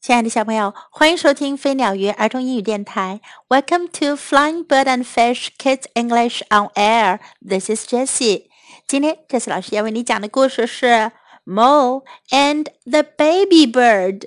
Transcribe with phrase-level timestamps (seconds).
[0.00, 3.20] 亲爱的小朋友，欢迎收听飞鸟鱼儿童英语电台。
[3.48, 7.20] Welcome to Flying Bird and Fish Kids English on Air.
[7.46, 8.46] This is Jessie.
[8.86, 10.86] 今天，Jessie 老师要为你讲的故事是
[11.44, 14.20] 《Mole and the Baby Bird》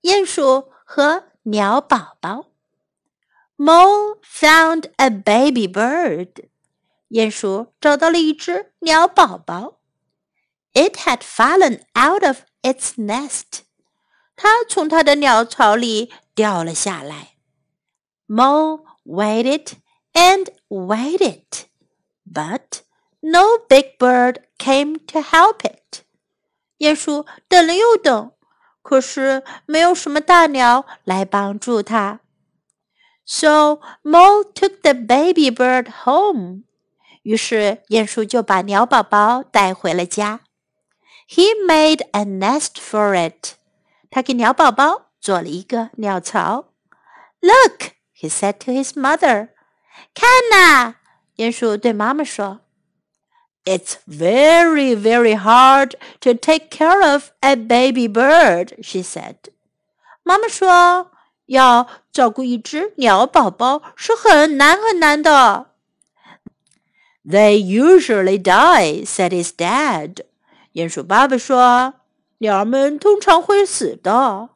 [0.00, 2.46] 鼹鼠和鸟宝宝。
[3.58, 6.46] Mole found a baby bird.
[7.10, 9.80] 鼹鼠找到了一只鸟宝宝。
[10.72, 13.64] It had fallen out of its nest.
[14.39, 17.35] 它从它的鸟巢里掉了下来。
[18.27, 19.73] Mo waited
[20.13, 21.43] and waited,
[22.25, 22.81] but
[23.21, 26.03] no big bird came to help it.
[26.79, 28.31] 鼹鼠等了又等，
[28.81, 32.19] 可是没有什么大鸟来帮助它。
[33.25, 36.63] So Mo took the baby bird home.
[37.23, 40.41] 于是鼹鼠就把鸟宝宝带回了家。
[41.27, 43.55] He made a nest for it.
[44.10, 46.72] 他给鸟宝宝做了一个鸟巢。
[47.40, 49.50] Look, he said to his mother.
[50.14, 50.96] 看呐，
[51.36, 52.60] 鼹鼠对妈妈说。
[53.64, 59.36] It's very, very hard to take care of a baby bird, she said.
[60.22, 61.12] 妈妈说，
[61.46, 65.72] 要照顾一只鸟宝宝是很难很难的。
[67.24, 70.24] They usually die, said his dad.
[70.72, 71.99] 鼹鼠爸爸说。
[72.42, 74.50] 鸟儿们通常会死的。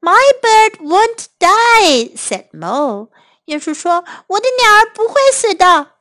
[0.00, 3.08] My bird won't die," said Mole.
[3.46, 5.92] 鼹鼠说：“我的鸟儿不会死的。”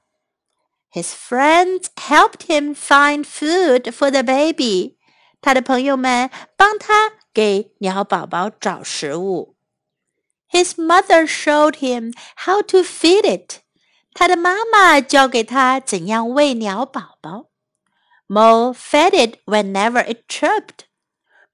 [0.92, 4.98] His friends helped him find food for the baby.
[5.40, 9.56] 他的朋友们帮他给鸟宝宝找食物。
[10.50, 13.60] His mother showed him how to feed it.
[14.14, 17.46] 他的妈妈教给他怎样喂鸟宝宝。
[18.28, 20.86] Mole fed it whenever it chirped.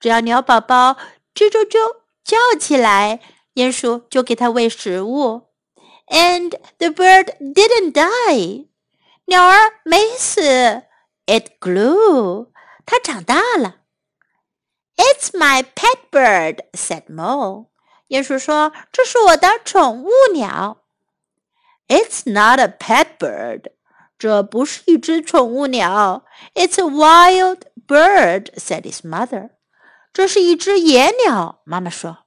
[0.01, 0.97] 只要鸟宝宝
[1.35, 1.79] 啾啾啾
[2.25, 3.21] 叫起来，
[3.55, 5.49] 鼹鼠就给它喂食物。
[6.09, 8.69] And the bird didn't die，
[9.27, 10.83] 鸟儿没死。
[11.27, 12.49] It grew，
[12.85, 13.77] 它长大了。
[14.97, 17.69] It's my pet bird，said Mo。
[18.09, 20.83] 鼹鼠说：“这是我的宠物鸟。”
[21.89, 23.73] It's not a pet bird，
[24.19, 26.25] 这不是一只宠物鸟。
[26.55, 29.51] It's a wild bird，said his mother。
[30.13, 32.19] 这是一只野鸟，妈妈说。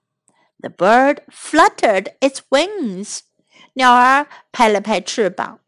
[0.59, 3.19] The bird fluttered its wings。
[3.73, 5.59] 鸟儿拍了拍翅膀。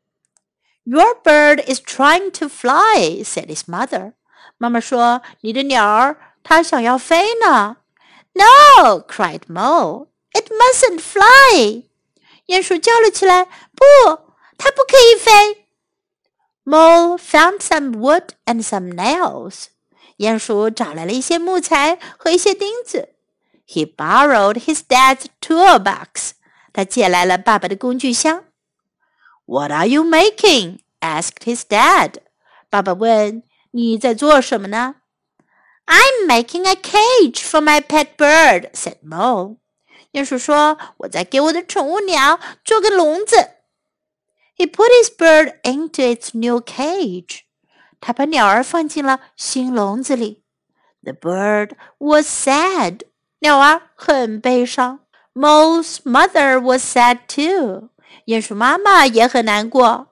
[0.84, 4.14] Your bird is trying to fly," said his mother.
[4.58, 7.78] 妈妈说：“你的鸟儿它想要飞呢。”
[8.34, 9.00] No!
[9.08, 10.08] cried Mo.
[10.32, 11.84] It mustn't fly.
[12.48, 13.46] 鼹鼠叫了起来：“
[13.76, 13.86] 不，
[14.58, 15.68] 它不可以飞。”
[16.66, 19.68] Mo found some wood and some nails.
[20.18, 23.16] 鼹鼠找来了一些木材和一些钉子。
[23.68, 26.32] He borrowed his dad's toolbox.
[26.74, 28.46] 他借来了爸爸的工具箱。
[29.46, 30.80] What are you making?
[31.00, 32.16] asked his dad.
[32.70, 34.96] 爸爸问：“你在做什么呢？”
[35.86, 39.58] I'm making a cage for my pet bird," said Mo.
[40.14, 43.36] 鼹鼠说：“我在给我的宠物鸟做个笼子。”
[44.56, 47.42] He put his bird into its new cage.
[48.04, 50.44] 他把鸟儿放进了新笼子里。
[51.04, 53.02] The bird was sad.
[53.40, 55.00] 鸟儿很悲伤。
[55.34, 57.90] Mole's mother was sad too.
[58.26, 60.08] 鼹鼠妈妈也很难过。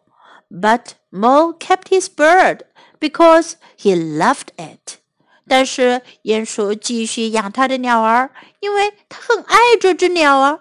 [0.49, 2.61] But Mole kept his bird
[2.99, 4.99] because he loved it.
[5.47, 10.59] 但是鼹鼠继续养他的鸟儿，因为他很爱这只鸟儿。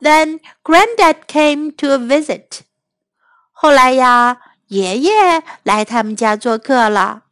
[0.00, 2.60] Then Granddad came to a visit.
[3.52, 4.40] 后来呀。
[4.67, 7.23] 爷爷来他们家做客了。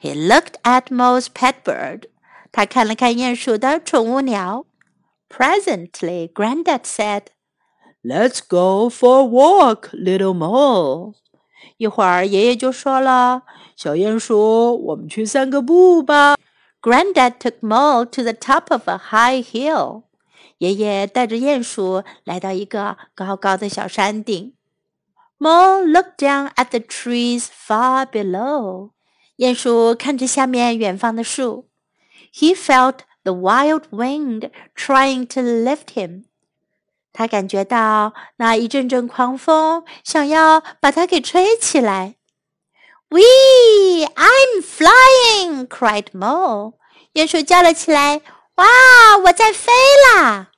[0.00, 2.04] He looked at Mo's pet bird.
[2.50, 4.66] 他看了看鼹鼠的宠物鸟。
[5.30, 7.22] Presently, Grandad said,
[8.02, 11.14] "Let's go for a walk, little Mole."
[11.78, 13.42] 一会儿，爷爷就说了
[13.74, 16.36] ：“小鼹鼠，我们去散个步吧。”
[16.82, 20.02] Granddad took Mole to the top of a high hill.
[20.58, 24.52] 爷爷带着鼹鼠来到一个高高的小山顶。
[25.42, 28.90] Mole looked down at the trees far below.
[29.38, 31.68] 鼹鼠看着下面远方的树。
[32.32, 36.26] He felt the wild wind trying to lift him.
[37.12, 42.14] 他感觉到那一阵阵狂风想要把他给吹起来。
[43.08, 43.18] We,
[44.14, 45.66] I'm flying!
[45.66, 46.74] cried Mole.
[47.14, 48.22] 鼹鼠叫了起来
[48.54, 48.64] ：“哇，
[49.24, 49.72] 我在飞
[50.14, 50.52] 啦！”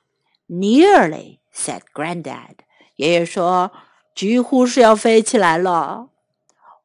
[0.47, 2.57] Nearly, said Grandad.
[2.97, 3.71] 爷爷说
[4.15, 6.07] 几乎是要飞起来了。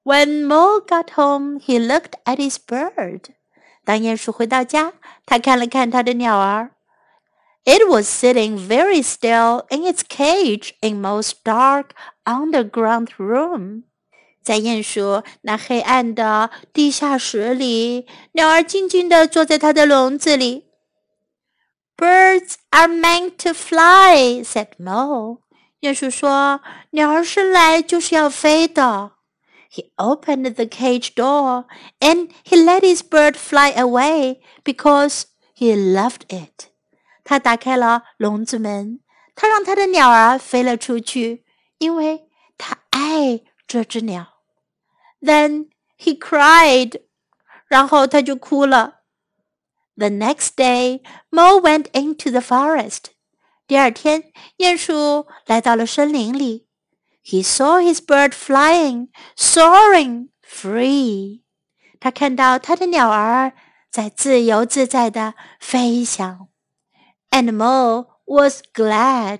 [0.02, 3.26] When Mole got home, he looked at his bird.
[3.84, 4.94] 当鼹鼠回到家，
[5.24, 6.72] 他看了看他的鸟儿。
[7.64, 11.90] It was sitting very still in its cage in Mole's dark
[12.24, 13.84] underground room.
[14.42, 20.64] 在鼹鼠那黑暗的地下室里，鸟儿静静地坐在它的笼子里。
[21.96, 25.40] Birds are meant to fly," said Mole.
[25.80, 26.60] 鼹鼠说
[26.92, 29.12] ：“鸟儿生来就是要飞的。”
[29.72, 31.66] He opened the cage door
[32.00, 35.22] and he let his bird fly away because
[35.56, 36.66] he loved it.
[37.24, 39.00] 他打开了笼子门，
[39.36, 41.44] 他让他的鸟儿飞了出去，
[41.78, 42.28] 因为
[42.58, 44.26] 他爱这只鸟。
[45.22, 47.02] Then he cried.
[47.68, 49.02] 然后他就哭了。
[49.96, 53.12] The next day, Mole went into the forest.
[53.70, 56.66] 第二天，鼹鼠来到了森林里。
[57.24, 61.42] He saw his bird flying, soaring, free.
[62.00, 63.52] 他看到他的鸟儿
[63.88, 66.48] 在自由自在的飞翔。
[67.30, 69.38] And Mo was glad.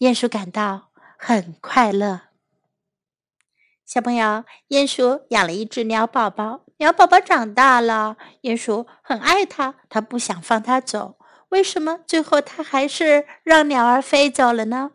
[0.00, 2.24] 鼹鼠感到很快乐。
[3.86, 11.15] 小朋友，鼹鼠养了一只鸟宝宝，鸟宝宝长大了，鼹鼠很爱它，它不想放它走。
[11.50, 14.92] 为什么最后它还是让鸟儿飞走了呢？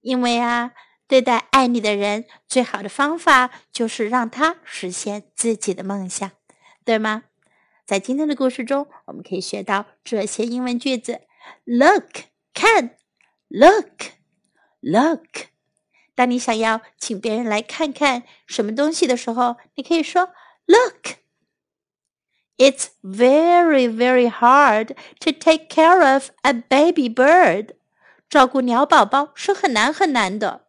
[0.00, 0.72] 因为啊，
[1.06, 6.30] 对待爱你的人，最好的方法就是让他实现自己的梦想，
[6.84, 7.24] 对吗？
[7.84, 11.20] 在今天的故事中，我们可以学到这些英文句子
[11.64, 12.08] ：Look，
[12.54, 12.96] 看
[13.48, 15.48] ；Look，Look。
[16.14, 20.30] 当你想要请别人来看看什么东西的时候，你可以说
[20.66, 21.21] "Look."
[22.61, 27.75] It's very, very hard to take care of a baby bird.
[28.29, 30.65] 照顾鸟宝宝是很难很难的。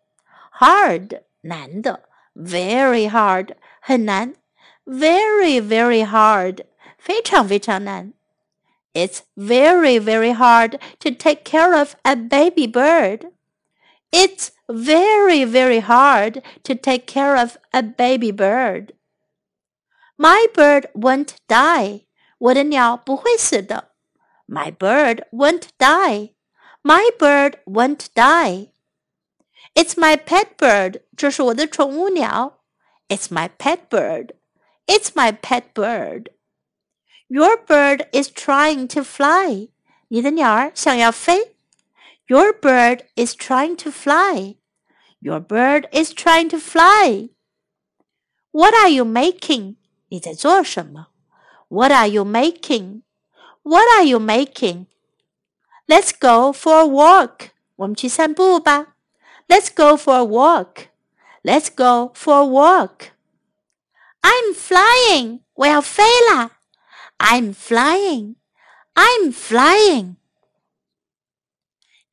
[0.61, 2.03] Hard 难的，
[2.35, 4.35] very hard 很难，
[4.85, 6.65] very, very hard
[6.99, 8.12] 非常非常难。
[8.93, 13.31] It's very, very hard to take care of a baby bird.
[14.11, 18.93] It's very, very hard to take care of a baby bird.
[20.17, 22.06] My bird won't die.
[22.39, 23.93] 我的鸟不会死的。
[24.47, 26.35] My bird won't die.
[26.83, 28.73] My bird won't die.
[29.75, 31.03] It's my pet bird.
[31.17, 32.61] 这是我的宠物鸟。
[33.09, 34.33] It's my pet bird.
[34.87, 36.31] It's my pet bird.
[37.29, 39.69] Your bird is trying to fly.
[40.09, 41.55] 你的鸟儿想要飞。
[42.27, 44.56] Your bird is trying to fly.
[45.21, 47.31] Your bird is trying to fly.
[48.50, 49.77] What are you making?
[50.13, 51.07] 你在做什么
[51.69, 53.01] ？What are you making?
[53.63, 54.86] What are you making?
[55.88, 57.50] Let's go for a walk.
[57.77, 58.95] 我们去散步吧。
[59.48, 60.89] Let's go for a walk.
[61.42, 63.10] Let's go for a walk.
[64.21, 65.39] I'm flying.
[65.56, 66.60] 我要飞啦。
[67.18, 68.36] I'm flying.
[68.94, 70.18] I'm flying.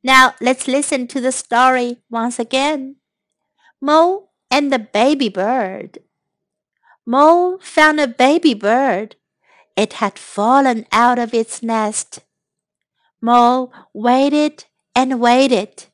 [0.03, 2.97] Now let's listen to the story once again.
[3.79, 5.99] Mole and the baby bird.
[7.11, 9.17] Mole found a baby bird.
[9.75, 12.21] It had fallen out of its nest.
[13.21, 15.87] Mole waited and waited,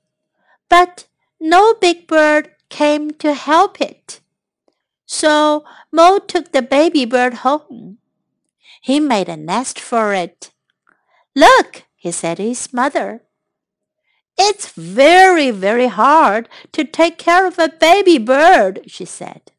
[0.68, 1.06] but
[1.40, 4.20] no big bird came to help it.
[5.06, 7.96] So Mole took the baby bird home.
[8.82, 10.50] He made a nest for it.
[11.34, 13.22] Look, he said to his mother.
[14.36, 19.52] It's very, very hard to take care of a baby bird, she said.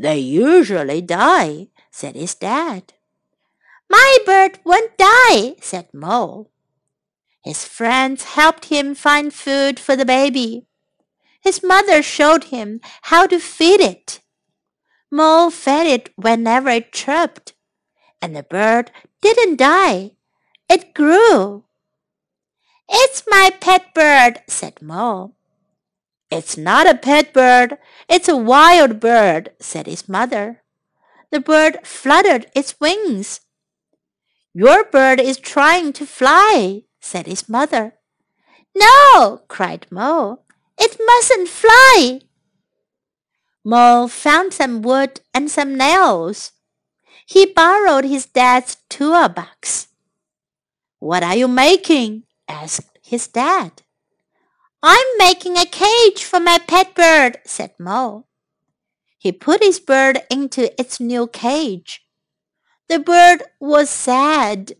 [0.00, 2.94] They usually die, said his dad.
[3.90, 6.50] My bird won't die, said Mole.
[7.44, 10.64] His friends helped him find food for the baby.
[11.42, 12.80] His mother showed him
[13.12, 14.22] how to feed it.
[15.10, 17.52] Mole fed it whenever it chirped,
[18.22, 18.90] and the bird
[19.20, 20.12] didn't die.
[20.70, 21.64] It grew.
[22.88, 25.34] It's my pet bird, said Mole.
[26.30, 30.62] It's not a pet bird, it's a wild bird, said his mother.
[31.30, 33.40] The bird fluttered its wings.
[34.54, 37.94] Your bird is trying to fly, said his mother.
[38.76, 40.44] No, cried Mole.
[40.78, 42.20] It mustn't fly.
[43.64, 46.52] Mole found some wood and some nails.
[47.26, 49.88] He borrowed his dad's toolbox.
[50.98, 52.24] What are you making?
[52.48, 53.82] asked his dad.
[54.82, 58.26] I'm making a cage for my pet bird, said Mole.
[59.18, 62.06] He put his bird into its new cage.
[62.88, 64.72] The bird was sad.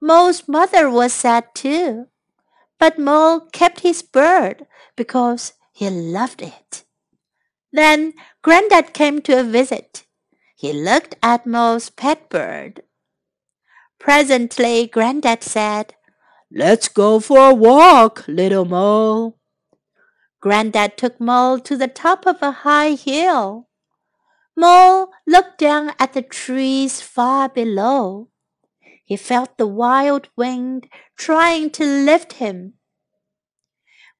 [0.00, 2.06] Mole's mother was sad too.
[2.78, 6.84] But Mole kept his bird because he loved it.
[7.72, 10.04] Then Granddad came to a visit.
[10.56, 12.82] He looked at Mole's pet bird.
[13.98, 15.94] Presently, Granddad said,
[16.52, 19.38] Let's go for a walk, little Mole.
[20.40, 23.68] Granddad took Mole to the top of a high hill.
[24.56, 28.30] Mole looked down at the trees far below.
[29.04, 32.74] He felt the wild wind trying to lift him.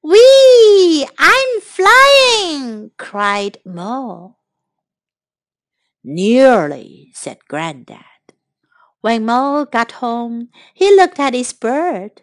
[0.01, 1.07] Whee!
[1.17, 2.91] I'm flying!
[2.97, 4.37] cried Mole.
[6.03, 8.10] Nearly, said Granddad.
[9.01, 12.21] When Mole got home, he looked at his bird.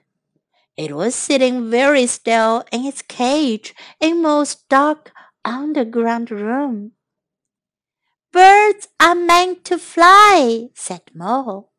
[0.77, 5.13] It was sitting very still in its cage in Mole's dark
[5.45, 6.93] underground room.
[8.33, 11.73] Birds are meant to fly, said Mole.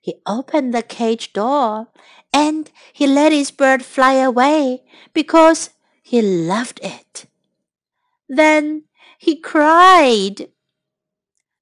[0.00, 1.88] He opened the cage door
[2.32, 5.70] and he let his bird fly away because
[6.02, 7.26] he loved it.
[8.26, 8.84] Then
[9.18, 10.48] he cried.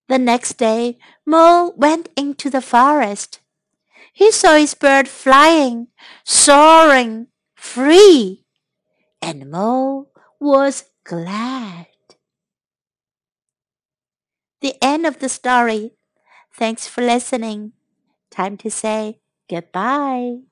[0.09, 3.41] The next day, Mole went into the forest.
[4.15, 5.89] He saw his bird flying,
[6.25, 8.47] soaring, free,
[9.21, 11.89] and Mole was glad.
[14.63, 15.93] The end of the story.
[16.55, 17.73] Thanks for listening.
[18.31, 19.21] Time to say
[19.51, 20.48] goodbye.